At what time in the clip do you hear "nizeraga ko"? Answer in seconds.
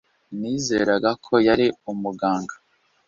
0.39-1.33